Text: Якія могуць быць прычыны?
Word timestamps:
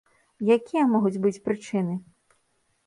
Якія 0.55 0.83
могуць 0.95 1.21
быць 1.27 1.39
прычыны? 1.49 1.95